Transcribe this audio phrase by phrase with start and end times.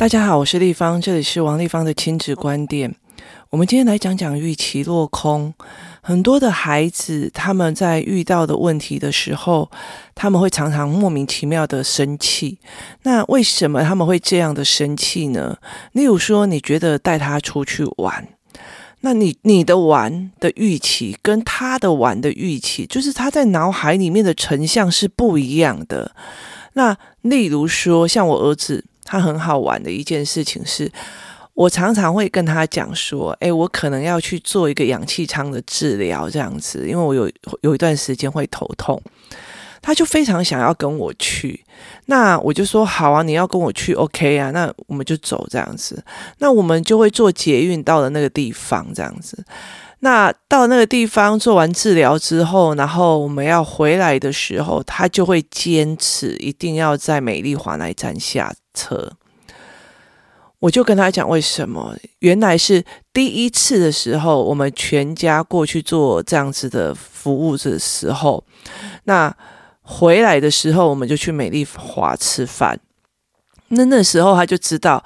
[0.00, 2.94] 大家好，我是丽芳，这里是王丽芳的亲子观点。
[3.50, 5.52] 我们今天来讲讲预期落空。
[6.00, 9.70] 很多的孩子他们在遇到的问题的时候，
[10.14, 12.56] 他们会常常莫名其妙的生气。
[13.02, 15.58] 那为什么他们会这样的生气呢？
[15.92, 18.26] 例如说，你觉得带他出去玩，
[19.00, 26.12] 那你你的玩的预期跟他的玩的预期，就是他在脑海里面的成像是不一样的。
[26.72, 28.86] 那例如说，像我儿子。
[29.10, 30.88] 他很好玩的一件事情是，
[31.54, 37.28] 我常常会跟他讲说，诶，我可能要去做一个氧气舱的治疗，这样子，因为我有
[37.62, 39.02] 有一段时间会头痛，
[39.82, 41.64] 他就非常想要跟我去，
[42.06, 46.00] 那我就说好啊，你要跟我去，OK 啊，那我们就走这样子，
[46.38, 49.44] 那我们就会坐捷运到了那个地方，这样子。
[50.02, 59.12] 那到那个地方做完治疗之后，然后我们要回来的时候，他就会坚持一定要在美丽华那站下车。
[60.58, 68.44] 我就跟他讲为什么，原来是第一次的时候，我们全家过去做这样子的服务的时候，
[69.04, 69.34] 那
[69.80, 72.78] 回来的时候我们就去美丽华吃饭。
[73.68, 75.04] 那那时候他就知道。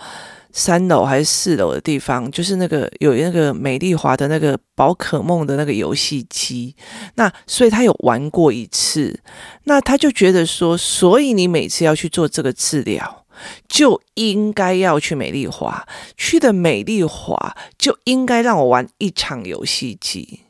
[0.57, 6.77] 三楼还是四楼的地方，就是那个有那个美丽华的那个宝可梦的那个游戏机，
[7.17, 9.19] 那所以他有玩过一次，
[9.65, 13.23] 那他就觉得说，所以你每次要去做这个治疗，
[13.69, 20.41] 就应该要去美丽华，去的美丽华就应该让我玩一场游戏机。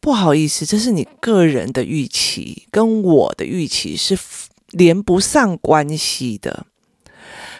[0.00, 4.16] 不好意思，这是你个人的预期，跟我的预期是
[4.70, 6.66] 连不上关系的。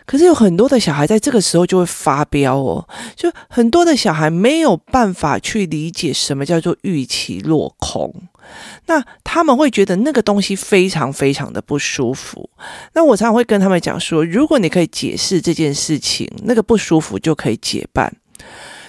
[0.06, 8.14] 可是有很多的小孩在这个时候就会发飙哦，就很多的小孩没有办法去理解什么叫做预期落空，
[8.86, 12.48] 那他们会觉得那个东西非常非常的不舒服。
[12.94, 18.14] 那我常常会跟他们讲说，如果你可以解释这件事情，那个不舒服就可以解办。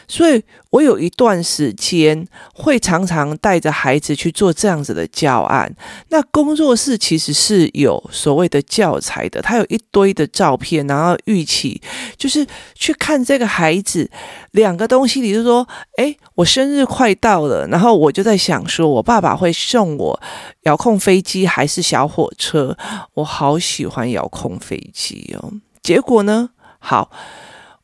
[0.08, 5.70] 所以我有一段时间会常常带着孩子去做这样子的教案。
[6.09, 11.82] 那工作室其实是有所谓的教材的，它有一堆的照片，然后预期
[12.15, 14.09] 就是去看这个孩子
[14.52, 15.67] 两个东西，你就说，
[15.98, 20.20] 诶，我生日快到了，然后我就在想说，我爸爸会送我
[20.61, 22.77] 遥控飞机还是小火车？
[23.15, 25.52] 我好喜欢遥控飞机哦。
[25.83, 26.52] 结果呢？
[26.80, 27.11] 好，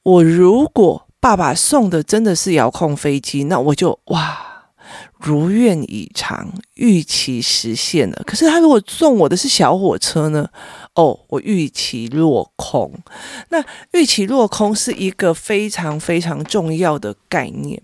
[0.03, 1.07] 我如果。
[1.23, 4.65] 爸爸送的真的是遥控飞机，那我就哇，
[5.19, 8.21] 如愿以偿，预期实现了。
[8.25, 10.49] 可是他如果送我的是小火车呢？
[10.95, 12.91] 哦，我预期落空。
[13.47, 13.63] 那
[13.93, 17.81] 预期落空是一个非常非常重要的概念。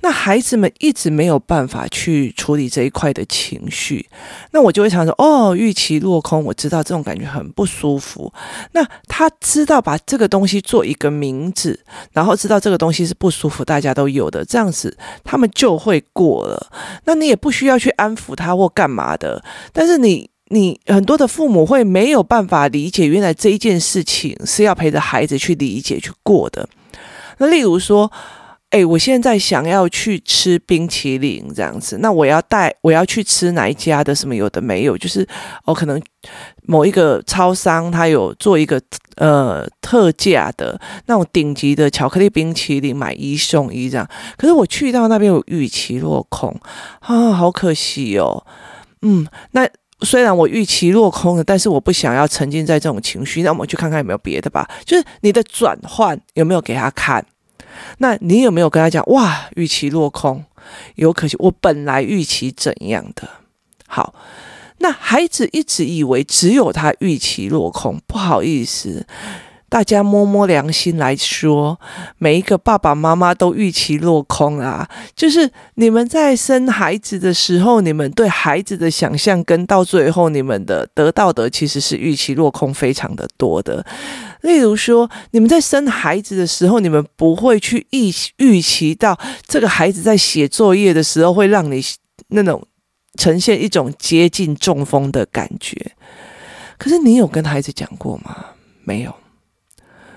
[0.00, 4.06] 那孩子们一直没有办法去处理这一块的情绪，
[4.50, 8.30] 那我就会常说：哦，预期落空，我知道这种感觉很不舒服。
[8.72, 11.80] 那他知道把这个东西做一个名字，
[12.12, 14.94] 然后知道这个东西是不舒服，大家都有的，这样子
[15.24, 16.70] 他们就会过了。
[17.04, 26.68] 那你也不需要去安抚他或干嘛的，但是你你很多的父母会没有办法理解，原来这一件事情是要陪着孩子去理解去过的。
[27.38, 28.12] 那例如说。
[28.74, 34.98] 哎，我现在想要去吃冰淇淋这样子，那我要带我要去吃哪一家的什么有的没有？
[34.98, 35.24] 就是
[35.64, 36.02] 哦，可能
[36.66, 38.82] 某一个超商它有做一个
[39.14, 40.76] 呃特价的
[41.06, 44.04] 那种顶级的巧克力冰淇淋，买一送一这样。
[44.36, 46.52] 可是我去到那边有预期落空
[46.98, 48.44] 啊，好可惜哦。
[49.02, 49.68] 嗯，那
[50.00, 54.68] 虽然我预期落空了，但是我不想要沉浸在这种情绪，那我们去看看有没有别的吧。
[54.84, 57.24] 就是你的转换有没有给他看？
[57.98, 59.48] 那你有没有跟他讲哇？
[59.56, 60.44] 预期落空，
[60.96, 61.36] 有可惜。
[61.38, 63.28] 我本来预期怎样的？
[63.86, 64.14] 好，
[64.78, 68.00] 那孩子一直以为只有他预期落空。
[68.06, 69.06] 不好意思，
[69.74, 71.80] 大家摸摸良心来说，
[72.18, 74.88] 每一个爸爸妈妈都预期落空啊。
[75.16, 83.84] 就是你们在生孩子的时候，你们对孩子的想象跟到最后你们的得到的其实是预期落空非常的多的。
[84.42, 91.82] 例如说，你们在生孩子的时候，你们不会去预预期到这个孩子在写作业的时候会让你
[92.28, 92.64] 那种
[93.18, 95.96] 呈现一种接近中风的感觉。
[96.78, 98.36] 可是你有跟孩子讲过吗？
[98.84, 99.12] 没有，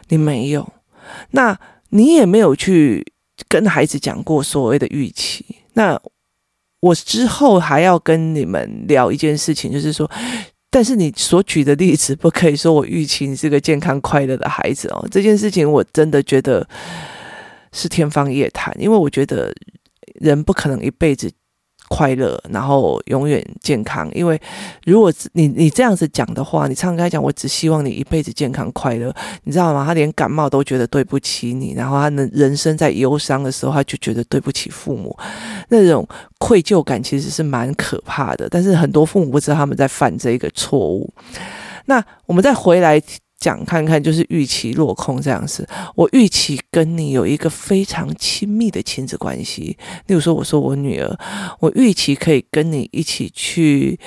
[0.09, 0.74] 你没有。
[1.31, 1.59] 那
[1.89, 3.06] 你也没有去
[3.48, 5.45] 跟孩子讲过所谓的预期。
[5.74, 6.00] 那
[6.80, 10.09] 我之后还要跟你们聊一件事情，就是说。
[10.69, 15.07] 但是你所举的例子，不可以说我预期你是个健康快乐的孩子哦。
[15.09, 16.68] 这件事情我真的觉得
[17.71, 19.51] 是天方夜谭，因为我觉得
[20.15, 21.31] 人不可能一辈子
[21.89, 24.10] 快乐，然后永远健康。
[24.13, 24.39] 因为
[24.86, 29.13] 如果你你这样子讲的话，你常常跟他讲，我只希望你一辈子健康快乐，
[29.44, 29.86] 你知道吗？
[29.86, 35.18] 他连感冒都觉得对不起你，然后他的人生在忧伤的时候，他就觉得对不起父母，
[35.69, 36.07] 那种
[36.39, 38.48] 愧疚感其实是蛮可怕的。
[38.50, 41.12] 但是很多父母不知道他们在犯这一个错误。
[41.86, 43.01] 那我们再回来。
[43.39, 45.68] 讲看看，就是预期落空这样子。
[45.95, 49.78] 我预期跟你有一个非常亲密的亲子关系。
[50.07, 51.18] 例如说，我说我女儿，
[51.60, 54.00] 我预期可以跟你一起去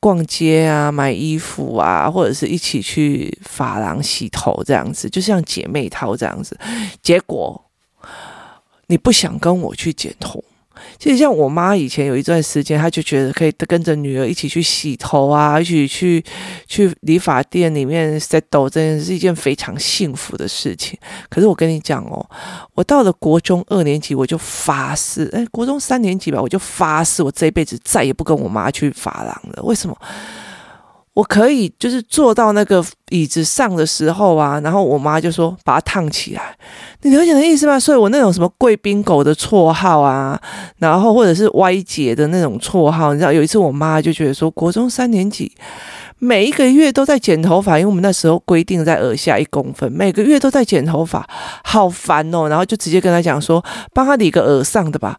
[0.00, 6.58] 逛街啊，买衣服啊，或者是一起去发廊洗头这样子，就像姐妹淘这样子。
[7.00, 7.64] 结果
[8.88, 10.42] 你不想跟我去剪头。
[10.98, 16.24] 其实像我妈以前有一段时间，她就觉得可以跟着女儿一起去洗头啊，一起去
[16.66, 20.98] 去理发店里面 settle，真的是一件非常幸福的事情。
[21.28, 22.24] 可是我跟你讲哦，
[22.74, 29.62] 我到了国中二年级，我就发誓，哎，国中三年级吧，我就发誓，我这一辈子再也不跟我妈去发廊了。
[29.62, 29.96] 为什么？
[31.14, 36.56] 我可以就是坐到那个椅子上的时候啊，然后我妈就说把它烫起来，
[37.02, 37.78] 你了解的意思吗？
[37.78, 40.40] 所以我那种什么贵宾狗的绰号啊，
[40.78, 45.52] 然后或者是歪姐的那种绰号，你知道有一次我妈就觉得说，国中三年级
[46.18, 51.28] 每一个月都在剪头发，因为我们那时候规定在耳下一公分，每个月都在剪头发，
[51.62, 53.62] 好烦哦，然后就直接跟他讲说，
[53.92, 55.18] 帮他理个耳上的吧，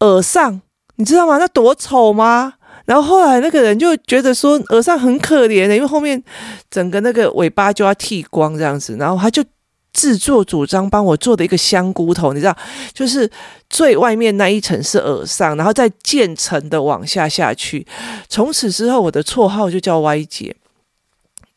[0.00, 0.60] 耳上
[0.96, 1.38] 你知道吗？
[1.38, 2.52] 那多丑吗？
[2.84, 6.22] 然后后来那个人就觉得说耳上很可怜的，因为后面
[6.70, 9.44] 整个那个尾巴就要剃光这样子，然后他就
[9.92, 12.56] 自作主张帮我做的一个香菇头，你知道，
[12.94, 13.30] 就是
[13.68, 17.86] 最外面那一层是耳上，然后再渐层的往下下去。
[18.28, 20.56] 从此之后，我的绰号就叫歪姐。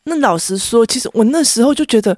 [0.04, 2.16] 那老实说，其实我那时候就觉得，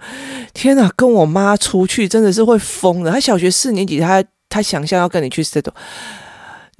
[0.53, 3.09] 天哪，跟我妈出去真的是会疯的。
[3.09, 5.71] 她小学四年级，她她想象要跟你去 settle。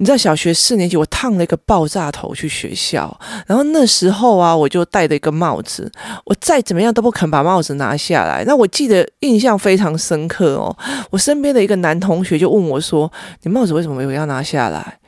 [0.00, 3.18] 你在小学四年级，我烫了一个爆炸头去学校，
[3.48, 5.90] 然后那时候啊，我就戴了一个帽子，
[6.24, 8.44] 我再怎么样都不肯把帽子拿下来。
[8.44, 10.76] 那我记得印象非常深刻哦，
[11.10, 13.12] 我身边的一个男同学就问我说
[13.42, 15.00] ：“你帽子为什么没有要拿下来？”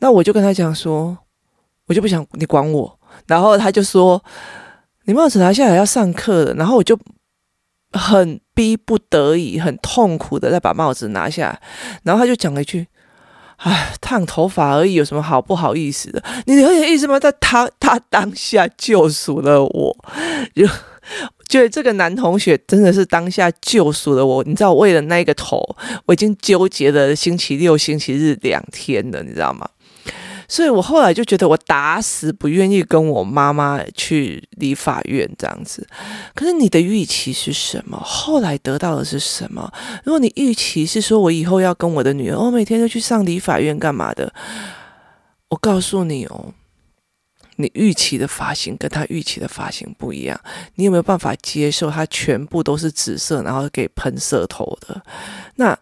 [0.00, 1.18] 那我就跟他讲说
[1.88, 2.98] ：“我就不想你管我。”
[3.28, 4.24] 然后他就说
[5.04, 6.98] ：“你帽子拿下来要上课了。”然后我就
[7.92, 11.60] 很逼不得已、很痛苦的再把帽子拿下来，
[12.02, 12.86] 然后他就讲了一句。
[13.58, 16.22] 唉，烫头发而已，有什么好不好意思的？
[16.46, 17.18] 你有点意思吗？
[17.18, 19.96] 他他他当下救赎了我，
[20.54, 20.66] 就
[21.48, 24.44] 就这个男同学真的是当下救赎了我。
[24.44, 25.60] 你知道，为了那个头，
[26.06, 29.68] 我已经纠结了星期六、星期日两天了，你知道吗？
[30.48, 35.86] 所以我后来就觉得，我打死不愿意跟我妈妈去理发院这样子。
[36.34, 38.00] 可是你的预期是什么？
[38.02, 39.70] 后来得到的是什么？
[40.04, 44.32] 如果你预期是说我以后要跟我的女儿，我每天都去上理发院干嘛的？
[45.50, 46.54] 我告诉你哦，
[47.56, 50.40] 你预期的发型跟她预期的发型不一样。
[50.76, 55.02] 你有没有办法接受她全部都是紫色，然后给喷色头的？
[55.56, 55.78] 那？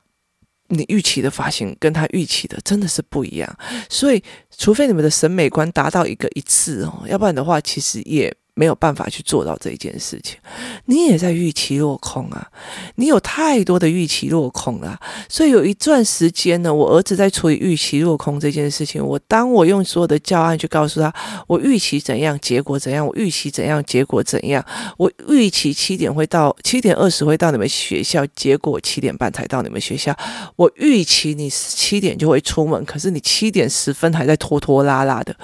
[0.69, 3.59] 你预期的发型跟他预期的真的是不一样，
[3.89, 4.23] 所以
[4.57, 8.35] 除非你们的审美观达到一个一致哦，要不然的话，其实也。
[8.58, 10.38] 没有办法去做到这一件事情，
[10.87, 12.50] 你也在预期落空啊！
[12.94, 14.99] 你有太多的预期落空了，
[15.29, 19.05] 所以有一段时间呢，我儿子在处理预期落空这件事情。
[19.05, 21.12] 我当我用所有的教案去告诉他，
[21.47, 24.62] 我预期怎样，结果怎样；我预期怎样，结果怎样；
[24.97, 30.17] 我预期七点会到，七点二十会到你们学校，结果七点半才到你们学校。
[30.56, 35.36] 我预期你七点就会出门，可是你七点十分还在拖拖拉拉的，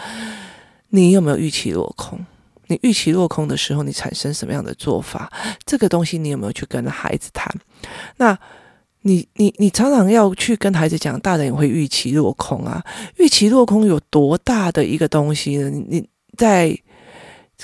[0.89, 2.19] 你有没有预期落空？
[2.73, 5.31] 你预期落空的时候，你产生什么样的做法？
[5.67, 7.55] 这个东西你有没有去跟孩子谈？
[8.17, 8.39] 那
[9.03, 12.83] 你你你常常要去跟孩子讲，大人也会预期落空啊。
[13.19, 15.71] 预期落空有多大的一个东西呢？
[15.71, 16.77] 你在。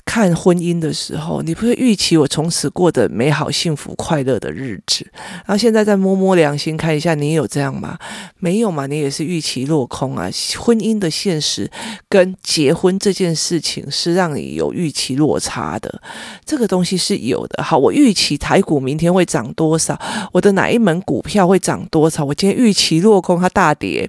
[0.05, 5.07] 看婚姻的时候，你不会预期我从此过得美好、幸福、快乐的日子，
[5.45, 7.99] 然后现在再摸摸良心看一下，你有这样吗？
[8.39, 8.87] 没有嘛？
[8.87, 10.31] 你也是预期落空啊。
[10.59, 11.71] 婚姻的现实
[12.09, 16.01] 跟结婚这件事情是让你有预期落差的，
[16.45, 17.63] 这个东西是有的。
[17.63, 19.99] 好，我预期台股明天会涨多少？
[20.33, 22.25] 我的哪一门股票会涨多少？
[22.25, 24.09] 我今天预期落空，它大跌。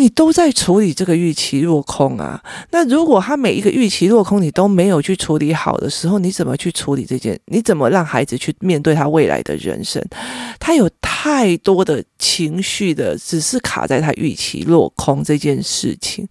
[0.00, 2.42] 你都在处理这个预期落空啊？
[2.70, 7.38] 那如果他每一个预期落空，你都没有去处理好的时候，你怎么去处理这件？
[7.44, 10.02] 你怎么让孩子去面对他未来的人生？
[10.58, 16.26] 他有太多的情绪的，只是卡在他预期落空这件事情。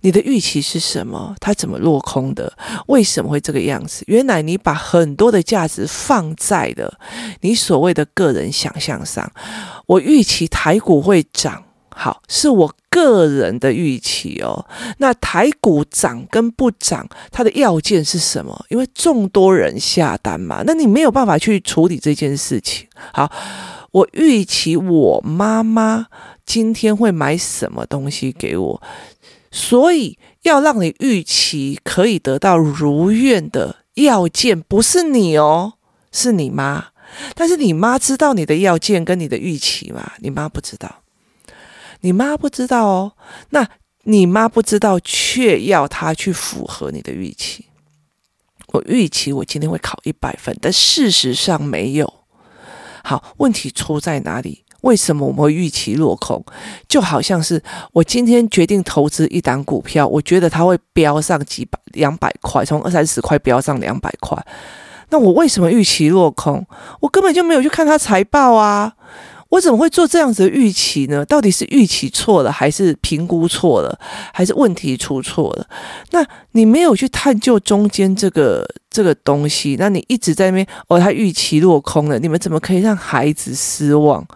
[0.00, 1.36] 你的预期是什么？
[1.38, 2.50] 他怎么落空的？
[2.86, 4.02] 为什么会这个样子？
[4.06, 6.98] 原来你把很多的价值放在了
[7.42, 9.30] 你所谓的个人想象上。
[9.86, 11.62] 我预期台股会涨。
[11.94, 14.66] 好，是我个人的预期哦。
[14.98, 18.66] 那台股涨跟不涨，它的要件是什么？
[18.68, 22.86] 因为众多人下单嘛，那你没有办法去处理这件事情。
[23.14, 23.32] 好，
[23.92, 26.08] 我预期我妈妈
[26.44, 28.82] 今天会买什么东西给我，
[29.50, 35.74] 所以要让你预期可以得到如愿的要件，不是你哦，
[36.12, 36.88] 是你妈。
[37.34, 40.12] 但是你妈知道你的要件跟你的预期吗？
[40.20, 41.01] 你妈不知道，
[42.02, 43.12] 你妈不知道哦。
[43.50, 43.66] 那
[44.04, 47.66] 你妈不知道，却要她去符合你的预期。
[48.68, 52.12] 我预期我今天会考一百分，但事实上没有。
[53.04, 54.64] 好，问题出在哪里？
[54.82, 56.44] 为什么我们会预期落空？
[56.88, 64.36] 就好像是我今天决定投资一档股票，我觉得它会飙上几百、两百块，从二三十块飙上两百块。
[65.10, 66.66] 那我为什么预期落空？
[67.00, 68.94] 我根本就没有去看他财报啊！
[69.52, 71.22] 我怎么会做这样子的预期呢？
[71.26, 73.98] 到底是预期错了，还是评估错了，
[74.32, 75.66] 还是问题出错了？
[76.12, 84.26] 那你没有去探究中间这个这个东西，那你一直在那边哦，他预期落空了，你们怎么可以让孩子失望？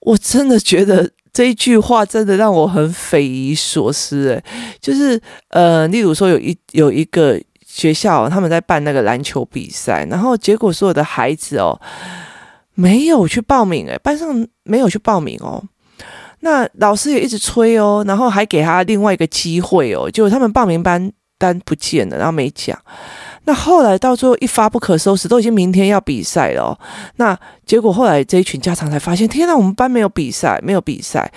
[0.00, 4.44] 我真的觉得这一句话真的让我很匪夷所思诶，
[4.78, 7.40] 就是呃，例如说有一有一个。
[7.74, 11.80] 学校他们在办那个篮球比赛，然后结果所有的孩子哦
[12.74, 15.62] 没有去报名诶，班上没有去报名哦。
[16.40, 22.78] 那老师也一直催哦，然后还给他另外一个机会哦，就他们报名班单不见了，然后没讲。
[23.44, 26.78] 那后来到最后一发不可收拾，都已经明天要比赛了。
[27.16, 31.30] 那结果后来这一群家长才发现，天哪，我们班没有比赛，没有比赛。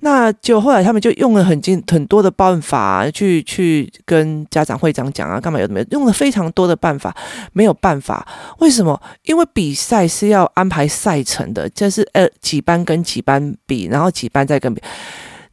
[0.00, 7.16] 那就后来他们就用了很精很多的办法，去去跟家长会长讲啊，干嘛有没有用了非常多的办法，
[7.54, 8.28] 没有办法。
[8.58, 9.00] 为什么？
[9.24, 14.82] 因为比赛是要安排赛程的，就是呃几班跟几班比，然后几班再跟比，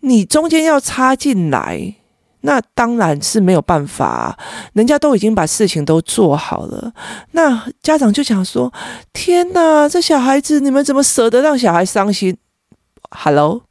[0.01, 1.95] 你中间要插进来，
[2.43, 4.37] 那当然是没有办法啊。
[4.73, 6.93] 人家都已经把事情都做好了，
[7.31, 8.71] 那家长就想说：
[9.11, 12.37] 天哪，这小孩子你们怎么舍得让小孩伤心
[13.09, 13.63] ？Hello。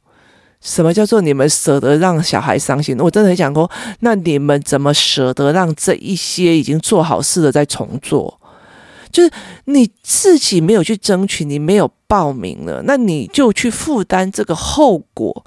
[0.61, 2.97] 什么叫做你们舍得让小孩伤心？
[2.97, 8.39] 我真的很想说，那你们怎么舍得让这一些已经做好事的再重做？
[9.11, 9.29] 就是
[9.65, 15.45] 你自己没有去争取，你没有报名了，那你就去负担这个后果。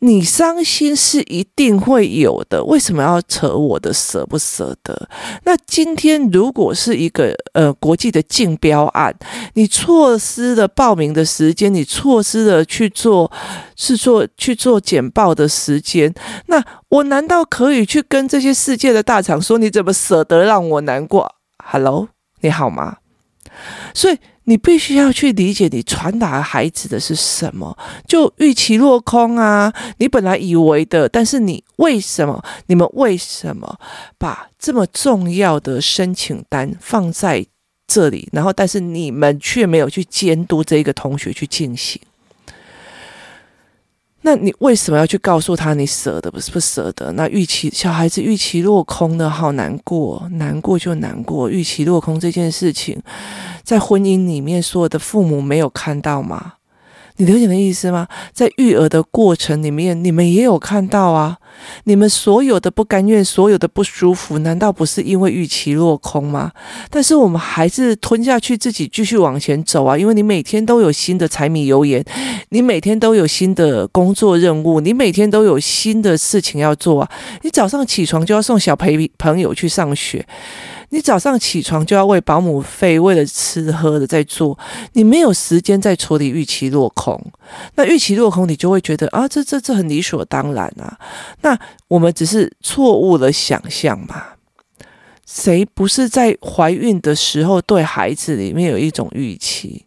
[0.00, 5.08] 你伤心是一定会有的，为什么要扯我的舍不舍得？
[5.44, 9.14] 那今天如果是一个呃国际的竞标案，
[9.54, 13.30] 你错失了报名的时间，你错失了去做
[13.74, 16.14] 是做去做简报的时间，
[16.46, 22.08] 那我难道可以去跟这些世界的大厂说，你怎么舍得让我难过？Hello，
[22.40, 22.98] 你好吗？
[23.94, 24.18] 所以。
[24.48, 27.76] 你必须要去理解，你传达孩子的是什么？
[28.06, 29.70] 就预期落空啊！
[29.98, 32.42] 你本来以为的，但是你为什么？
[32.68, 33.78] 你们为什么
[34.16, 37.44] 把这么重要的申请单放在
[37.86, 38.26] 这里？
[38.32, 42.00] 然后，但是你们却没有去监督这个同学去进行。
[44.28, 47.10] 那你为什么要去告诉他你舍得不是不舍得？
[47.12, 51.48] 那预期小孩子预期落空的好难过，难过就难过。
[51.48, 53.00] 预期落空这件事情，
[53.64, 56.56] 在婚姻里面，所有的父母没有看到吗？
[57.18, 58.06] 你了解的意思吗？
[58.32, 61.36] 在育儿的过程里面，你们也有看到啊。
[61.84, 66.52] 你们所有的不甘愿，所有的不舒服，难道不是因为预期落空吗？
[66.88, 69.98] 但是我们还是吞下去，自己继续往前走啊。
[69.98, 72.04] 因为你每天都有新的柴米油盐，
[72.50, 77.10] 你每天都有新的工作任务，你每天都有新的事情要做啊。
[77.42, 80.24] 你早上起床就要送小朋朋友去上学。
[80.90, 84.58] 你早上起床就要为保姆费，为了吃喝的在做，
[84.94, 87.20] 你没有时间在处理预期落空。
[87.74, 90.98] 那预期落空，你就会觉得啊，这这这很理所当然啊。
[91.42, 94.24] 那我们只是错误的想象嘛？
[95.26, 99.84] 谁不是在怀孕的时候对孩子里面有一种预期？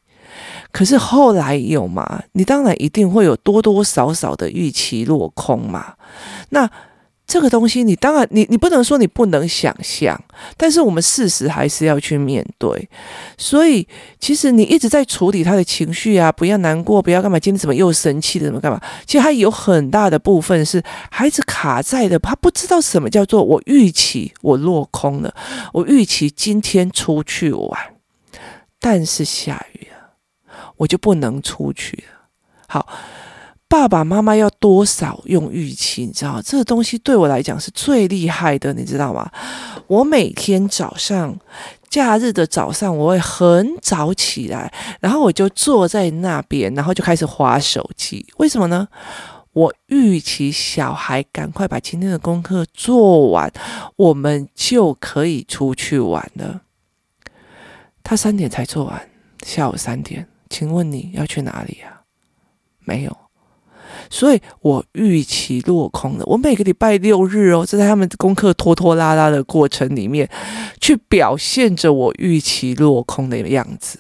[0.72, 2.22] 可是后来有吗？
[2.34, 5.96] 你当然一定会有多多少少的预期落空嘛。
[6.50, 6.70] 那。
[7.32, 10.22] 这个东西，你当然，你你不能说你不能想象，
[10.58, 12.90] 但是我们事实还是要去面对。
[13.38, 13.88] 所以，
[14.20, 18.82] 其实你一直在处理他的情绪啊，不要难过，不要干嘛，今天怎么又生气了，怎么干嘛？
[19.06, 25.34] 其实他有很大的部分是孩子卡在的，他不知道什么叫做我预期我落空了，
[25.72, 27.80] 我预期今天出去玩，
[28.78, 32.28] 但是下雨了，我就不能出去了。
[32.68, 32.86] 好。
[33.72, 36.06] 爸爸妈妈要多少用预期？
[36.06, 39.32] 你知道这个东西对我来讲是最厉害的，你知道吗？
[39.88, 41.40] 我每天早上，
[41.88, 48.26] 假日的早上，我会很早起来，然后我就坐在那边，然后就开始划手机。
[48.40, 48.86] 为什么呢？
[49.54, 53.50] 我预期小孩赶快把今天的功课做完，
[53.96, 56.60] 我们就可以出去玩了。
[58.04, 59.10] 他三点才做完，
[59.46, 62.02] 下午三点，请问你要去哪里啊？
[62.82, 63.21] 没有。
[64.10, 66.26] 所以我预期落空了。
[66.26, 70.30] 我每个礼拜六日哦，就在他们功课拖拖拉拉的过程里面，
[70.80, 74.00] 去表现着我预期落空的样子。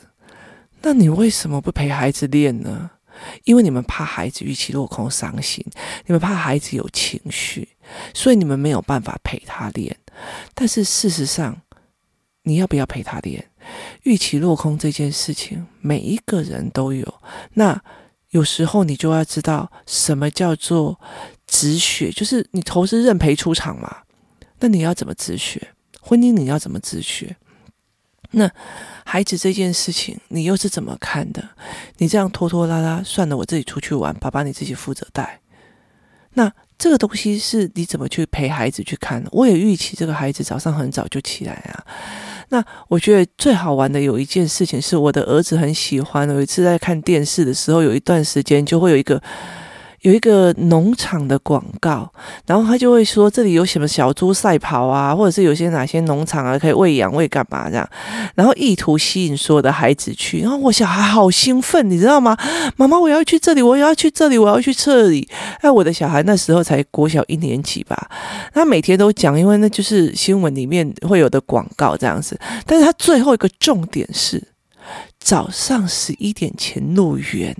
[0.81, 2.91] 那你为什么不陪孩子练呢？
[3.43, 5.63] 因为你们怕孩子预期落空伤心，
[6.05, 7.67] 你们怕孩子有情绪，
[8.13, 9.95] 所以你们没有办法陪他练。
[10.55, 11.61] 但是事实上，
[12.43, 13.45] 你要不要陪他练？
[14.03, 17.13] 预期落空这件事情，每一个人都有。
[17.53, 17.81] 那。
[18.31, 20.99] 有时候你就要知道什么叫做
[21.47, 23.97] 止血，就是你投资认赔出场嘛。
[24.59, 25.69] 那你要怎么止血？
[26.01, 27.35] 婚姻你要怎么止血？
[28.31, 28.49] 那
[29.03, 31.49] 孩子这件事情你又是怎么看的？
[31.97, 35.41] 你这样拖拖拉拉，算了，我自己出去玩，爸爸你自己负责带。
[36.33, 39.21] 那这个东西是你怎么去陪孩子去看？
[39.31, 41.85] 我也预期这个孩子早上很早就起来啊。
[42.51, 46.29] 那我觉得最好玩的有一件事情是我的儿子很喜欢。
[46.29, 49.21] 有一次在看电视的时候，有一段时间就会有一个。
[50.01, 52.11] 有一个农场的广告，
[52.47, 57.87] 然后他就会说这里有什么小猪赛跑啊，或者是有些哪些农场啊可以喂养喂干嘛这样，
[58.33, 62.35] 然后意图吸引所有的孩子去，然后我小孩好兴奋，你知道吗？
[62.77, 65.27] 妈妈，我要去这里，我要去这里，我要去这里。
[65.59, 68.09] 哎，我的小孩那时候才国小一年级吧，
[68.53, 74.41] 他每天都讲，因为那就是新闻里面会有的广告这样子，但是他最后一个重点是
[75.19, 77.55] 早上十一点前入园。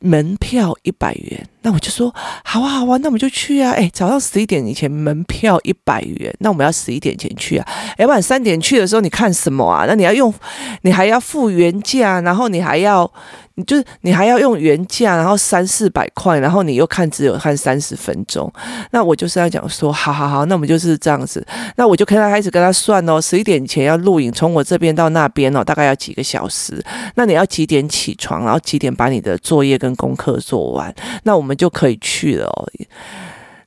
[0.00, 3.72] 门票一百元，那我就说好啊好啊，那我们就去啊！
[3.72, 7.68] 哎，早上十一点以前门票一百元，那我们要十一点前去啊！
[7.98, 9.84] 要不然三点去的时候你看什么啊？
[9.86, 10.32] 那你要用，
[10.80, 13.10] 你还要付原价，然后你还要。
[13.58, 18.48] 你就是你还要用原价，然后三四百块，然后你又看只有看三十分钟，
[18.92, 21.44] 那我就是要讲说，好好好，那我们就是这样子，
[21.74, 26.80] 那我就跟他开始跟他算哦，十一点前要录影，从我这边到那边哦，大概要几个小时，
[27.16, 32.70] 那你要几点起床，然后几点把你的作业跟功课做完，那我们就可以去了哦。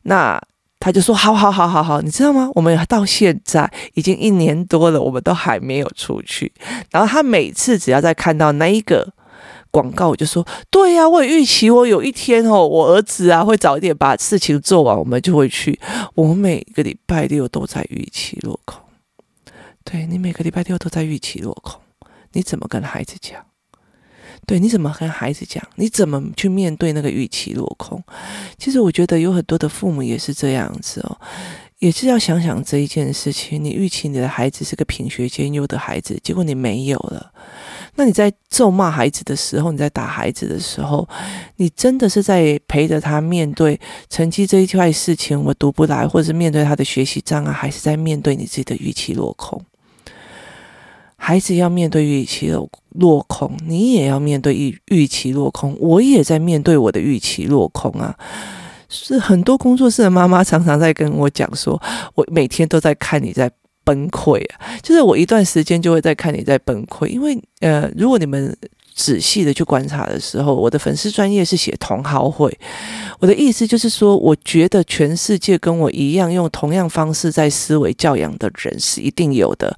[0.03, 0.41] 那
[0.79, 2.49] 他就说，好好好好好，你知道吗？
[2.55, 6.51] 我们到现在已经一年多了，我们都还没有出去。
[6.89, 9.13] 然后他每次只要在看到那一个。
[9.73, 15.79] 广告我就说，对呀，我也预期我有一天哦，我儿子啊会早一点把事情做完，我们就会去。
[16.13, 18.81] 我每个礼拜六都在预期落空，
[19.85, 21.79] 对，你每个礼拜六都在预期落空，
[22.33, 23.45] 你怎么跟孩子讲？
[24.51, 25.65] 对，你怎么跟孩子讲？
[25.75, 28.03] 你怎么去面对那个预期落空？
[28.57, 31.17] 其实我觉得有很多的父母也是这样子哦，
[31.79, 33.63] 也是要想想这一件事情。
[33.63, 37.31] 你预期你的孩子是个品学兼优的孩子，结果你没有了。
[37.95, 41.07] 那你在咒骂孩子的时候，你在打孩子的时候，
[41.55, 49.63] 你真的是在陪着他面对成绩这一块事情，我读不来，或者是面对他的学习障碍，还是在面对你自己的预期落空？
[51.23, 58.17] 孩子要面对预期落落空，你也要面对预预期落空，我也在面对我的预期落空啊！
[58.89, 61.79] 是很多工作室的妈妈常常在跟我讲说，
[62.15, 63.51] 我每天都在看你在。
[63.83, 64.77] 崩溃啊！
[64.83, 68.55] 就是我一段时间就会在看你在崩溃，因为呃，如果你们
[69.01, 72.55] 仔细的去观察的时候，我的粉丝专业是写同好会，
[73.17, 79.75] 我的意思就是说，我觉得全世界跟我一样用同样方式在思维教养的人是一定有的，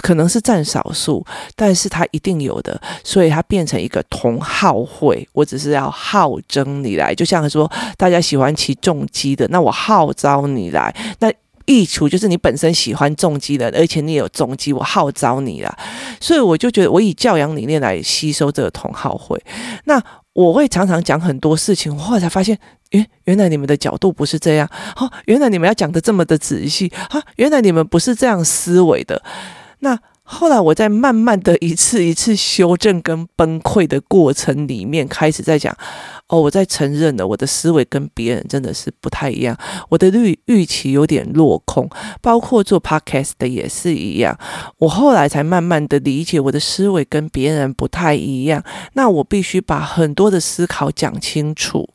[0.00, 1.22] 可能是占少数，
[1.54, 5.28] 但是他一定有的，所以他变成一个同好会。
[5.34, 11.30] 我只是要号召你来，就像说大家喜欢骑重机的，那我号召你来，那。
[11.66, 15.76] 益处就是你本身喜欢重击的，而且你也有重击，我号召你了，
[16.20, 19.42] 所以我就觉得我以教养理念来吸收这个同好会。
[19.84, 22.58] 那我会常常讲很多事情，我后来才发现，
[22.90, 29.22] 原，原来你们的角度不是这样，哦，原来你们要讲的这么的仔细，哈，原来你们不是这样思维的，
[29.80, 29.98] 那。
[30.26, 35.76] 后来我在慢慢的一次一次修正跟崩溃的过程里面，开始在讲，
[36.28, 39.54] 哦，我在承认了我的思维跟别人真的是不太一样，
[39.90, 41.88] 我的预预期有点落空，
[42.22, 44.36] 包括做 podcast 的也是一样。
[44.78, 51.90] 我后来才慢慢的理解我的思维跟别人不太一样，那我必须把很多的思考讲清楚，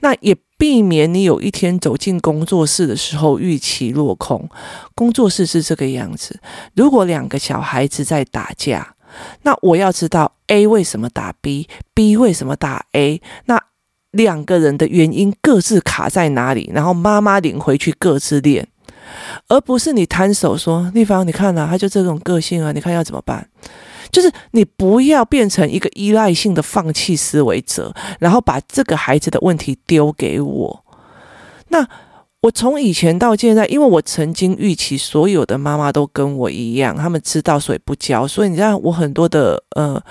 [0.00, 0.36] 那也。
[0.58, 4.48] 避免你有一天走进工作室的时候预期落空。
[4.94, 6.40] 工作室是这个样子：
[6.74, 8.94] 如果两个小孩子在打架，
[9.42, 13.60] 那我要知道 A 为什么打 B，B 为什么打 A，那
[14.10, 18.66] 两个人的原因各自卡在哪里，然后妈妈领回去各自练，
[19.48, 23.48] 而不是你摊手说丽芳，你看啊，他就这种个性啊，你看要怎么办？
[24.10, 30.84] 就是你不要变成一个依赖性的放弃思维者，然后把这个孩子的问题丢给我。
[31.68, 31.86] 那
[32.42, 40.02] 我从以前到现在，因为我曾经预期所有的妈妈都跟我一样，他们知道所以不教，所以你知道我很多的呃。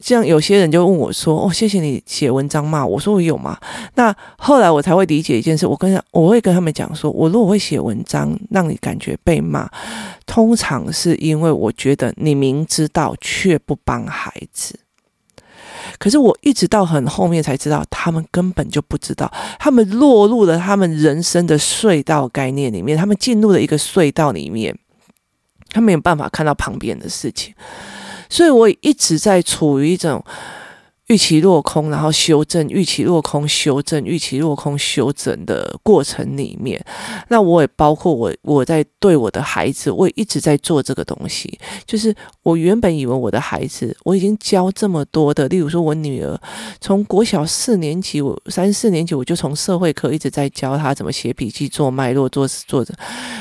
[0.00, 3.58] 像有些人就问我说：“哦，谢谢你写文章骂我。”我说：“我有吗？”
[3.94, 5.66] 那后来我才会理解一件事。
[5.66, 9.68] 我跟他，我会跟他们讲说：“我如果会写文章，让你感觉被骂，
[10.24, 14.80] 通常是因为我觉得你明知道却不帮孩子。
[15.98, 24.74] 可是我一直到很后面才知道，他们根本就不知道，他们落入了他们人生的隧道概念里面，他们进入了一个隧道里面，
[25.70, 27.54] 他没有办法看到旁边的事情。”
[28.30, 30.24] 所以我一直在处于一种
[31.10, 36.80] 预期落空，然后修正，预期落空，修正，预期落空，修正的过程里面，
[37.28, 41.58] 那我也包括我，我在对我的孩子，我也一直在做这个东西。
[41.84, 46.40] 就是我原本以为我的孩子，我已经教这么多的，例如说我女儿
[46.80, 52.94] 从国小四年级，我三四年级我就从社会课一直在教她怎么写笔记、做脉络、做做着。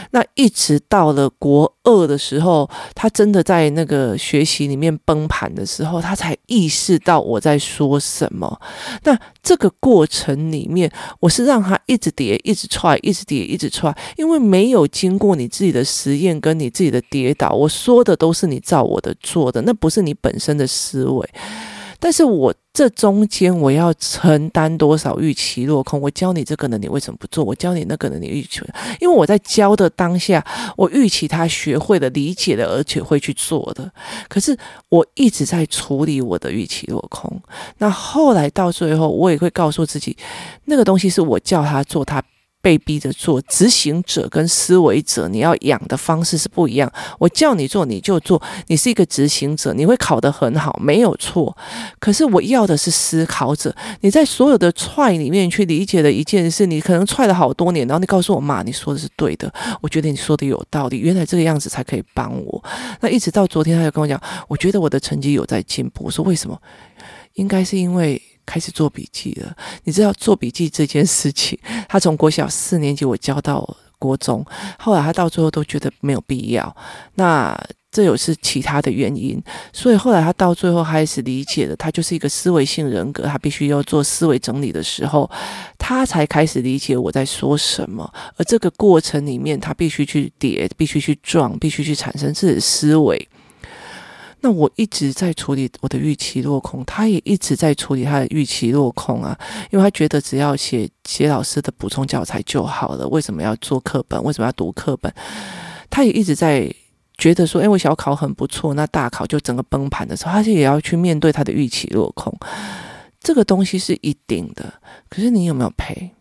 [0.09, 7.58] 那一直到了国二的时候，她真的在那个学习里面崩盘的时候，她才意识到我在。
[7.59, 8.59] 说什么？
[9.03, 21.29] 那这个过程里面，我是让他一直跌，一直踹，一直跌，一直踹，因为没有经过你自己的实验跟你自己的跌倒，我说的都是你照我的做的，那不是你本身的思维。
[21.99, 25.99] 但是我这中间我要承担多少预期落空？
[25.99, 27.43] 我教你这个呢，你为什么不做？
[27.43, 28.61] 我教你那个呢，你预期？
[29.01, 30.45] 因为我在教的当下，
[30.77, 33.91] 我预期他学会了、理解了，而且会去做的。
[34.29, 37.41] 可是我一直在处理我的预期落空。
[37.79, 40.15] 那后来到最后，我也会告诉自己，
[40.65, 42.23] 那个东西是我叫他做，他。
[42.61, 46.91] 被逼着做，执行者跟思维者，你要养的方式是不一样。
[47.17, 48.41] 我叫你做，你就做。
[48.67, 51.55] 你是一个执行者，你会考得很好，没有错。
[51.99, 53.73] 可是我要的是思考者。
[54.01, 59.51] 你在所有的踹里面去理解的一件事，你可能踹了好多年，然后你告诉我妈，你说的是对的。
[59.81, 62.63] 我觉得你说的有道理，原来这个样子才可以帮我。
[62.99, 66.03] 那一直到昨天，他就跟我讲，我觉得我的成绩有在进步。
[66.05, 66.61] 我说为什么？
[67.39, 68.21] 应该是因为。
[68.49, 71.55] 开始做笔记了，你知道做笔记这件事情，
[71.87, 73.63] 他从国小四年级我教到
[73.99, 74.43] 国中，
[74.79, 76.75] 后来他到最后都觉得没有必要。
[77.13, 77.55] 那
[77.91, 79.39] 这有是其他的原因，
[79.71, 85.29] 所以后来他到最后开始理解了，他就是一个思维性人格，他必须要做思维整理的时候，
[85.77, 88.11] 他才开始理解我在说什么。
[88.35, 93.29] 而这个过程里面，他必须去叠，必须去撞，必须去产生自己的思维。
[94.41, 99.37] 那我一直在处理我的预期落空，他也一直在处理他的预期落空啊，
[99.71, 104.23] 因为他觉得只要写写老师的补充教材就好了，为什么要做课本？
[104.23, 105.13] 为什么要读课本？
[105.89, 106.73] 他也一直在
[107.17, 112.33] 觉得说，哎，我小考很不错，那大考就整个崩盘的时候，他就也要去面对他的预期落空。
[113.19, 114.73] 这个东西是一定的，
[115.09, 116.11] 可是你有没有赔？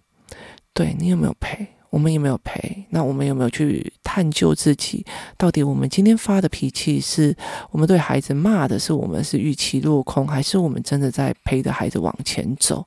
[0.74, 1.66] 对，你有没有赔？
[1.90, 2.85] 我们有没有赔？
[2.90, 5.05] 那我们有没有去探究自己？
[5.37, 7.35] 到底我们今天发的脾气，是
[7.70, 12.87] 我们对孩子骂的，是我们是预期落空，还是我们真的在陪着孩子往前走？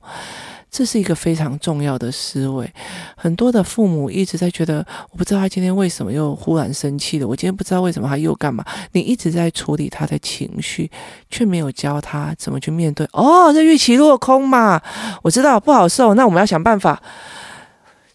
[0.70, 2.72] 这是一个非常重要的思维。
[3.14, 8.64] 很多的父母一直在觉得，我不知道他今天为什么又忽然生气了，我今天不知道为什么他又干嘛。
[8.92, 10.90] 你一直在处理他的情绪，
[11.28, 13.06] 却没有教他怎么去面对。
[13.12, 14.80] 哦，这预期落空嘛，
[15.22, 17.02] 我知道不好受，那我们要想办法。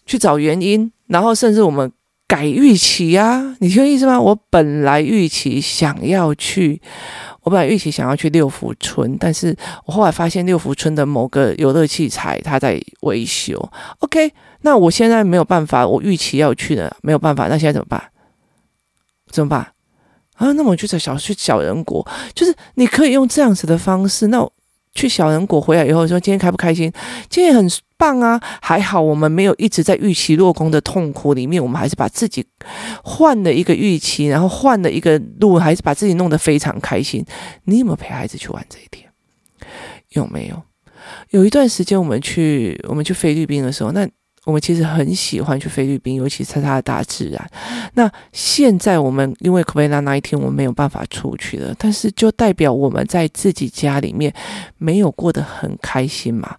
[0.08, 1.92] 去找原因，然后甚至我们
[2.26, 4.18] 改预期呀，你听我意思吗？
[4.18, 6.80] 我本来预期想要去，
[7.42, 13.56] 我本来预期想要去六福村，但是我后来发现六福村的某个游乐器材它在维修。
[13.98, 18.02] OK，那我现在没有办法，我预期要去的没有办法，那现在怎么办？
[19.30, 19.60] 怎么办？
[20.36, 24.50] 啊，那么我就在小去小人国，就是你可以用这样子的方式，那。
[24.98, 26.92] 去小人国回来以后说，今天开不开心？
[27.30, 27.64] 今天很
[27.96, 32.44] 棒啊，还好我们没有一直在预期落空的痛苦里面，我们还是把自己
[33.04, 37.24] 换了一个预期，然后换了一个路，还是把自己弄得非常开心。
[37.66, 39.08] 你有没有陪孩子去玩这一天？
[40.10, 40.60] 有没有？
[41.30, 44.08] 有一段时间我们去我们去菲律宾的时候，那。
[44.48, 47.50] 我们其实很喜欢去菲律宾，尤其是它的大自然。
[47.92, 54.32] 那现在我们因为 COVID 那一天我们没有办法出去了，但是就代表我们在自己家里面
[54.78, 56.56] 没有过得很开心嘛？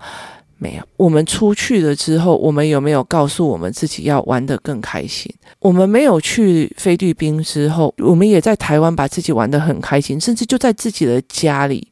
[0.60, 0.84] 没有。
[0.98, 5.34] 我们出去了之后，我们有没有告诉我们自己要玩得更开心？
[5.60, 11.88] 我们没有去菲律宾之后，我们也在台湾把自己玩得很开心，甚至就在自己的家里。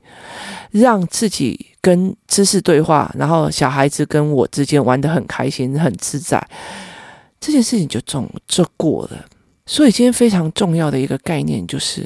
[0.71, 6.45] 让自己跟知识对话，然后小孩子跟我之间玩得很开心、很自在，
[7.39, 9.25] 这件事情就中就过了。
[9.65, 12.05] 所以今天非常重要的一个概念就是，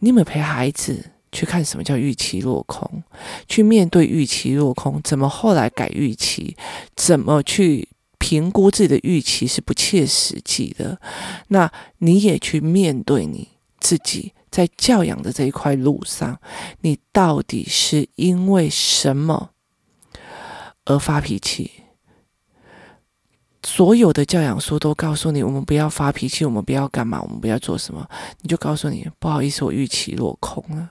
[0.00, 1.02] 你有没有陪孩子
[1.36, 3.02] 去看什么叫预期落空？
[3.46, 6.56] 去面对预期落空，怎么后来改预期？
[6.96, 7.86] 怎么去
[8.18, 10.98] 评估自己的预期是不切实际的？
[11.48, 16.40] 那你也去面对你自己在教养的这一块路上，
[16.80, 19.50] 你到底是因为什么
[20.86, 21.70] 而发脾气？
[23.62, 28.08] 所有的教养书都告诉你，我们不要发脾气，我们不要干嘛，我们不要做什么。
[28.40, 30.88] 你就告诉你，不好意思，我预期落空了，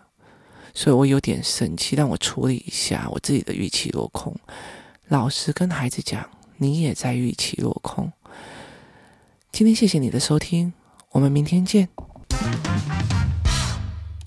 [0.76, 4.36] 所以我有点生气，让我处理一下我自己的预期落空。
[5.08, 8.12] 老实跟孩子讲，你也在预期落空。
[9.52, 10.74] 今天谢谢你的收听，
[11.12, 11.88] 我们明天见。